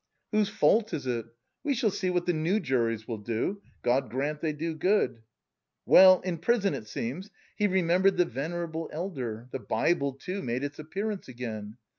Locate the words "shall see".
1.75-2.09